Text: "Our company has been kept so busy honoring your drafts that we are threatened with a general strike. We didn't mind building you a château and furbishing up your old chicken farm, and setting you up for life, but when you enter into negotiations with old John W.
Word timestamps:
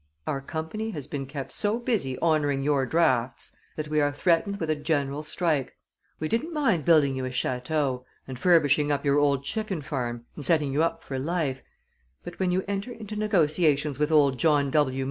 "Our 0.25 0.41
company 0.41 0.89
has 0.89 1.05
been 1.05 1.27
kept 1.27 1.51
so 1.51 1.77
busy 1.77 2.17
honoring 2.21 2.63
your 2.63 2.87
drafts 2.87 3.55
that 3.75 3.87
we 3.87 4.01
are 4.01 4.11
threatened 4.11 4.59
with 4.59 4.71
a 4.71 4.75
general 4.75 5.21
strike. 5.21 5.75
We 6.19 6.27
didn't 6.27 6.51
mind 6.55 6.85
building 6.85 7.15
you 7.15 7.23
a 7.23 7.29
château 7.29 8.03
and 8.27 8.39
furbishing 8.39 8.91
up 8.91 9.05
your 9.05 9.19
old 9.19 9.43
chicken 9.43 9.83
farm, 9.83 10.25
and 10.35 10.43
setting 10.43 10.73
you 10.73 10.81
up 10.81 11.03
for 11.03 11.19
life, 11.19 11.61
but 12.23 12.39
when 12.39 12.49
you 12.49 12.65
enter 12.67 12.91
into 12.91 13.15
negotiations 13.15 13.99
with 13.99 14.11
old 14.11 14.39
John 14.39 14.71
W. 14.71 14.99